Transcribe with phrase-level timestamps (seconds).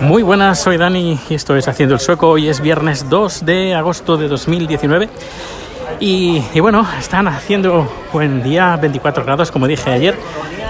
[0.00, 2.28] Muy buenas, soy Dani y esto es Haciendo el Sueco.
[2.28, 5.08] Hoy es viernes 2 de agosto de 2019
[6.00, 10.16] y, y bueno, están haciendo buen día, 24 grados como dije ayer.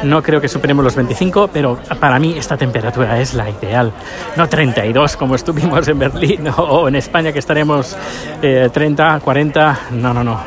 [0.03, 3.93] No creo que superemos los 25, pero para mí esta temperatura es la ideal.
[4.37, 7.97] No 32 como estuvimos en Berlín o en España que estaremos
[8.43, 9.81] eh, 30, 40.
[9.93, 10.39] No, no, no.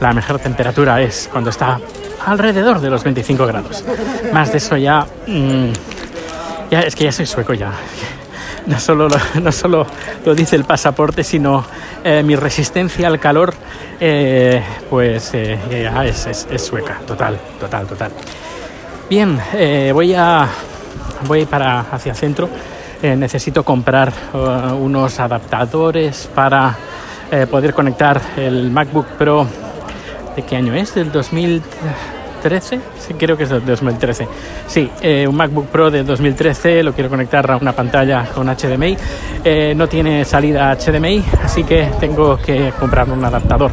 [0.00, 1.80] La mejor temperatura es cuando está
[2.26, 3.84] alrededor de los 25 grados.
[4.32, 5.06] Más de eso ya...
[5.26, 5.70] mmm,
[6.70, 7.72] es que ya soy sueco ya.
[8.66, 9.86] No solo, lo, no solo
[10.24, 11.64] lo dice el pasaporte, sino
[12.04, 13.54] eh, mi resistencia al calor,
[13.98, 18.12] eh, pues eh, ya es, sueca, total, total, total.
[19.08, 19.40] Bien,
[19.94, 20.46] voy a
[21.26, 22.48] voy para hacia centro.
[23.00, 24.12] Necesito comprar
[24.78, 26.76] unos adaptadores para
[27.50, 29.46] poder conectar el MacBook Pro.
[30.36, 30.94] ¿De qué año es?
[30.94, 31.62] ¿Del 2000?
[32.38, 34.28] 2013, sí, creo que es de 2013.
[34.66, 38.96] Sí, eh, un MacBook Pro de 2013, lo quiero conectar a una pantalla con HDMI.
[39.44, 43.72] Eh, no tiene salida HDMI, así que tengo que comprar un adaptador.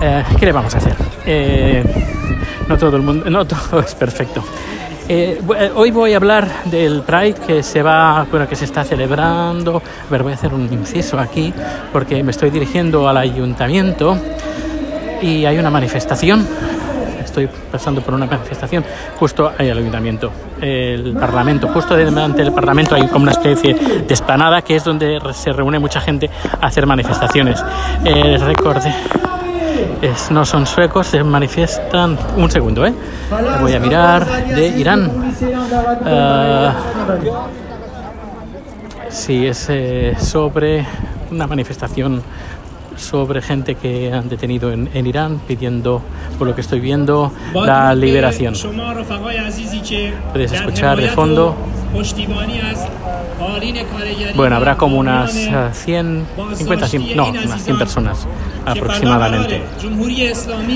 [0.00, 0.94] Eh, ¿Qué le vamos a hacer?
[2.68, 4.42] no todo el mundo, no todo es perfecto.
[5.76, 9.80] hoy voy a hablar del Pride que se va, bueno, que se está celebrando.
[10.10, 11.54] Ver, voy a hacer un inciso aquí
[11.92, 14.18] porque me estoy dirigiendo al ayuntamiento
[15.20, 16.44] y hay una manifestación
[17.24, 18.84] estoy pasando por una manifestación
[19.18, 24.14] justo ahí al ayuntamiento, el parlamento, justo delante del parlamento hay como una especie de
[24.14, 27.62] esplanada que es donde se reúne mucha gente a hacer manifestaciones.
[28.04, 28.92] Eh, recorde,
[30.00, 32.18] es, no son suecos, se manifiestan.
[32.36, 32.92] Un segundo, ¿eh?
[33.60, 35.10] Voy a mirar de Irán.
[36.00, 36.72] Uh,
[39.08, 40.84] sí, es eh, sobre
[41.30, 42.22] una manifestación
[42.96, 46.02] sobre gente que han detenido en, en, Irán pidiendo,
[46.38, 48.54] por lo que estoy viendo, la liberación.
[50.32, 51.56] Puedes escuchar de fondo.
[54.34, 58.26] Bueno, habrá como unas uh, 100, 50, 100, no, unas 100 personas
[58.64, 59.62] aproximadamente.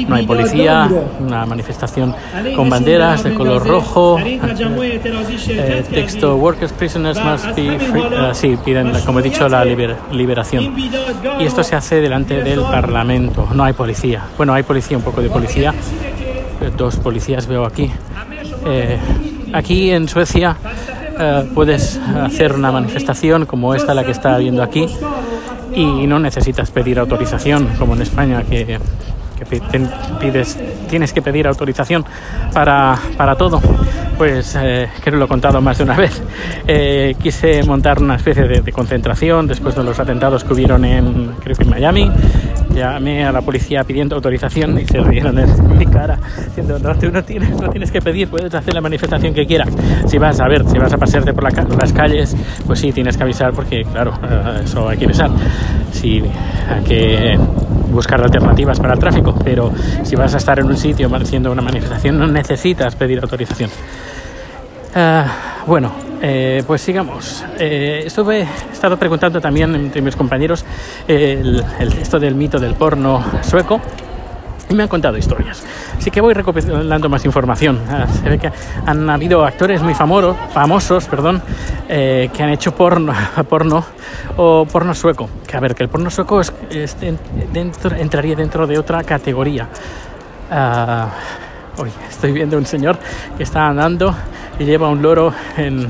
[0.09, 0.89] No hay policía,
[1.21, 2.15] una manifestación
[2.55, 8.03] con banderas de color rojo, eh, texto Workers, Prisoners must be free.
[8.03, 10.75] Uh, sí, piden, como he dicho, la liber liberación.
[11.39, 13.49] Y esto se hace delante del Parlamento.
[13.53, 14.23] No hay policía.
[14.37, 15.75] Bueno, hay policía, un poco de policía.
[16.77, 17.91] Dos policías veo aquí.
[18.67, 18.99] Eh,
[19.53, 20.57] aquí en Suecia
[21.19, 24.87] Uh, puedes hacer una manifestación como esta, la que está viendo aquí,
[25.75, 28.79] y no necesitas pedir autorización, como en España, que,
[29.39, 29.61] que
[30.21, 32.05] pides, tienes que pedir autorización
[32.53, 33.61] para, para todo.
[34.19, 36.23] Pues eh, que lo he contado más de una vez.
[36.67, 41.33] Eh, quise montar una especie de, de, concentración después de los atentados que hubieron en,
[41.43, 42.11] creo que en Miami.
[42.77, 47.11] Llamé a la policía pidiendo autorización y se rieron de mi cara, diciendo, no, tú
[47.11, 49.71] no tienes, no tienes que pedir, puedes hacer la manifestación que quieras.
[50.07, 53.17] Si vas a ver, si vas a pasearte por la, las calles, pues sí, tienes
[53.17, 54.13] que avisar porque, claro,
[54.63, 55.31] eso hay que avisar.
[55.91, 56.23] Sí,
[56.69, 57.39] hay que
[57.91, 59.73] buscar alternativas para el tráfico, pero
[60.03, 63.71] si vas a estar en un sitio haciendo una manifestación no necesitas pedir autorización.
[64.95, 67.45] Uh, bueno, eh, pues sigamos.
[67.59, 70.65] Eh, estuve, he estado preguntando también entre mis compañeros
[71.07, 73.81] el, el, esto del mito del porno sueco
[74.69, 75.63] y me han contado historias.
[75.97, 77.81] Así que voy recopilando más información.
[77.89, 78.51] Ah, se ve que
[78.85, 81.43] han habido actores muy famosos, famosos perdón,
[81.89, 83.13] eh, que han hecho porno,
[83.49, 83.85] porno
[84.37, 85.29] o porno sueco.
[85.47, 86.97] Que a ver, que el porno sueco es, es
[87.53, 89.69] dentro, entraría dentro de otra categoría.
[90.51, 92.99] Uh, uy, estoy viendo un señor
[93.37, 94.15] que está andando
[94.59, 95.89] y lleva un loro en,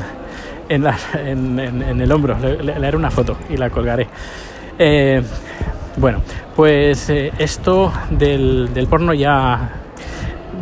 [0.69, 2.37] en, la, en, el hombro.
[2.39, 4.07] Le, le, haré una foto y la colgaré.
[4.79, 5.23] Eh,
[5.97, 6.21] bueno,
[6.55, 9.71] pues eh, esto del, del, porno ya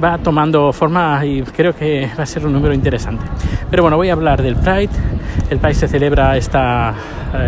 [0.03, 3.25] va tomando forma y creo que va a ser un número interesante.
[3.71, 4.91] Pero bueno, voy a hablar del Pride.
[5.51, 6.95] El Pride se celebra esta,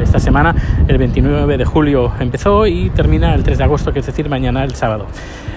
[0.03, 0.55] esta semana,
[0.89, 4.65] el 29 de julio empezó y termina el 3 de agosto, que es decir, mañana
[4.65, 5.07] el sábado.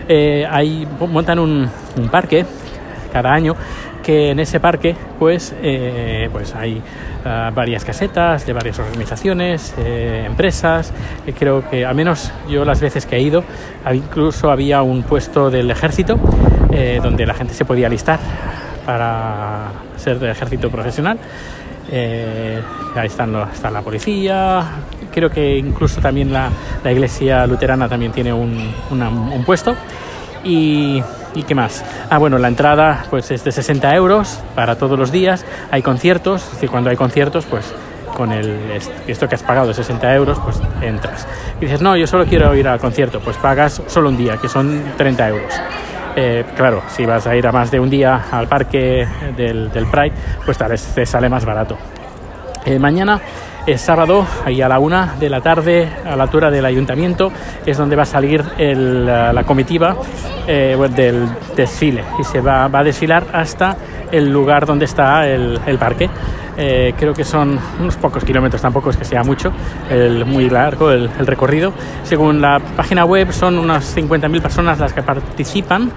[0.07, 1.69] Eh, ahí montan un
[2.11, 2.45] parque
[3.11, 3.55] cada año
[4.03, 10.23] que en ese parque pues, eh, pues hay uh, varias casetas de varias organizaciones, eh,
[10.25, 10.93] empresas,
[11.37, 13.43] creo que al menos yo las veces que he ido,
[13.93, 16.19] incluso había un puesto del ejército
[16.71, 18.19] eh, donde la gente se podía alistar
[18.85, 21.19] para ser del ejército profesional.
[21.91, 24.63] ahí están está la policía,
[25.13, 26.49] creo que incluso también la,
[26.83, 29.75] la iglesia luterana también tiene un, un puesto.
[30.43, 31.03] Y,
[31.35, 31.83] ¿Y qué más?
[32.09, 35.45] Ah, bueno, la entrada pues es de 60 euros para todos los días.
[35.71, 37.73] Hay conciertos, es decir, cuando hay conciertos, pues
[38.15, 38.57] con el,
[39.07, 41.27] esto que has pagado de 60 euros, pues entras.
[41.61, 44.49] Y dices, no, yo solo quiero ir al concierto, pues pagas solo un día, que
[44.49, 45.53] son 30 euros.
[46.15, 49.85] Eh, claro, si vas a ir a más de un día al parque del, del
[49.85, 51.77] Pride, pues tal vez te sale más barato.
[52.79, 53.21] mañana
[53.65, 57.31] es sábado, ahí a la una de la tarde, a la altura del ayuntamiento,
[57.65, 59.95] es donde va a salir la, comitiva
[60.47, 63.77] del desfile y se va, va, a desfilar hasta
[64.11, 66.09] el lugar donde está el, el parque.
[66.61, 69.53] Eh, creo que son unos pocos kilómetros, tampoco es que sea mucho,
[69.89, 71.71] el, muy largo el, recorrido.
[72.03, 75.89] Según la página web son unas 50.000 personas las que participan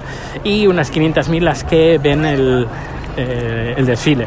[0.44, 2.68] y unas 500.000 las que ven el,
[3.16, 4.26] eh, el desfile.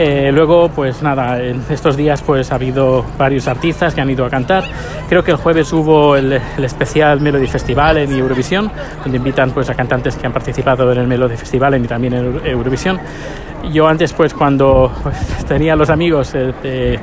[0.00, 4.24] Eh, luego, pues nada, en estos días pues ha habido varios artistas que han ido
[4.24, 4.62] a cantar.
[5.08, 8.70] Creo que el jueves hubo el, especial Melody Festival en Eurovisión,
[9.02, 12.46] donde invitan pues a cantantes que han participado en el Melody Festival y también en
[12.46, 13.00] Eurovisión.
[13.72, 16.98] Yo antes, pues cuando pues, tenía los amigos eh,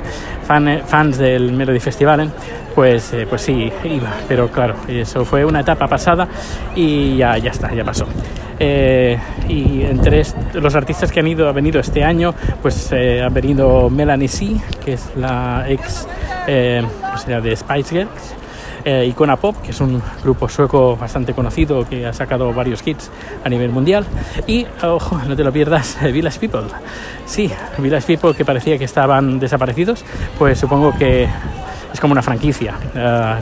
[0.88, 2.32] fans del Melody Festival,
[2.74, 4.14] pues, eh, pues sí, iba.
[4.26, 6.30] Pero claro, eso fue una etapa pasada
[6.74, 8.08] y ya, ya está, ya pasó.
[8.60, 9.18] Eh,
[9.50, 10.24] y entre
[10.54, 14.56] los artistas que han ido, ha venido este año, pues eh, ha venido Melanie C,
[14.84, 16.08] que es la ex
[16.48, 16.82] eh,
[17.26, 18.36] sea, de Spice Girls.
[18.86, 23.10] Eh, Icona Pop, que es un grupo sueco bastante conocido que ha sacado varios hits
[23.44, 24.06] a nivel mundial.
[24.46, 26.68] Y, ojo, no te lo pierdas, Village People.
[27.26, 30.06] Sí, Village People que parecía que estaban desaparecidos,
[30.38, 31.28] pues supongo que
[31.92, 32.76] es como una franquicia,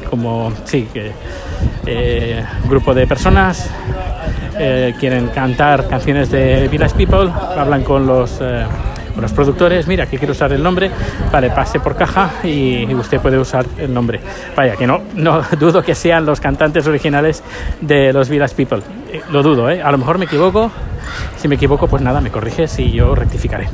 [0.09, 1.11] como, sí, que
[2.63, 3.69] un grupo de personas
[4.65, 8.63] eh, quieren cantar canciones de Village People, hablan con los, eh,
[9.19, 10.89] los productores, mira que quiero usar el nombre,
[11.33, 14.21] vale, pase por caja y, usted puede usar el nombre.
[14.55, 17.43] Vaya, que no, no dudo que sean los cantantes originales
[17.81, 18.79] de los Village People,
[19.11, 20.71] eh, lo dudo, a lo mejor me equivoco,
[21.35, 23.67] si me equivoco pues nada, me corriges y yo rectificaré.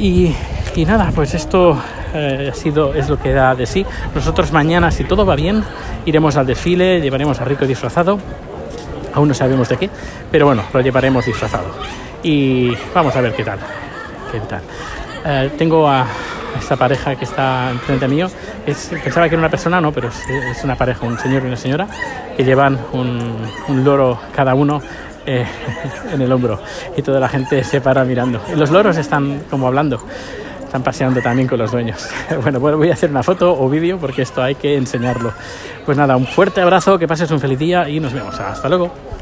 [0.00, 0.34] Y,
[0.74, 1.80] y nada, pues esto
[2.12, 3.86] ha sido, es lo que da de sí.
[4.16, 5.62] Nosotros mañana, si todo va bien,
[6.06, 8.18] iremos al desfile, llevaremos a Rico disfrazado
[9.16, 9.90] aún no sabemos de qué,
[10.30, 11.68] pero bueno, lo llevaremos disfrazado.
[12.22, 13.58] Y vamos a ver qué tal.
[14.30, 14.60] Qué tal.
[15.24, 16.06] Eh, tengo a
[16.58, 18.28] esta pareja que está enfrente mío.
[18.66, 21.56] Es, pensaba que era una persona, no, pero es, una pareja, un señor y una
[21.56, 21.88] señora,
[22.36, 24.82] que llevan un, loro cada uno
[25.24, 25.46] eh,
[26.12, 26.60] en el hombro
[26.96, 28.42] y toda la gente se para mirando.
[28.52, 29.98] Y los loros están como hablando,
[30.76, 32.06] están paseando también con los dueños.
[32.42, 35.32] Bueno, bueno, voy a hacer una foto o vídeo porque esto hay que enseñarlo.
[35.86, 38.38] Pues nada, un fuerte abrazo, que pases un feliz día y nos vemos.
[38.38, 39.06] Hasta luego.